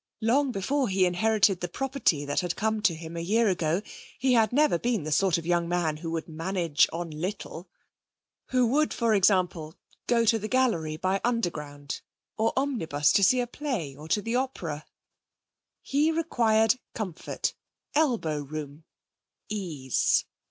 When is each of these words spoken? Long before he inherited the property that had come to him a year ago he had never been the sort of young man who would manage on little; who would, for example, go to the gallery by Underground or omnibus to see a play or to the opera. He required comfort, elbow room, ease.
Long 0.21 0.51
before 0.51 0.89
he 0.89 1.05
inherited 1.05 1.61
the 1.61 1.67
property 1.67 2.25
that 2.25 2.39
had 2.39 2.55
come 2.55 2.81
to 2.81 2.95
him 2.95 3.15
a 3.15 3.19
year 3.21 3.49
ago 3.49 3.83
he 4.17 4.33
had 4.33 4.51
never 4.51 4.79
been 4.79 5.03
the 5.03 5.11
sort 5.11 5.37
of 5.37 5.45
young 5.45 5.69
man 5.69 5.97
who 5.97 6.09
would 6.09 6.27
manage 6.27 6.87
on 6.91 7.11
little; 7.11 7.69
who 8.47 8.65
would, 8.65 8.95
for 8.95 9.13
example, 9.13 9.75
go 10.07 10.25
to 10.25 10.39
the 10.39 10.47
gallery 10.47 10.97
by 10.97 11.21
Underground 11.23 12.01
or 12.35 12.51
omnibus 12.57 13.11
to 13.11 13.23
see 13.23 13.41
a 13.41 13.45
play 13.45 13.95
or 13.95 14.07
to 14.07 14.23
the 14.23 14.35
opera. 14.35 14.87
He 15.83 16.11
required 16.11 16.77
comfort, 16.95 17.53
elbow 17.93 18.39
room, 18.39 18.85
ease. 19.49 20.25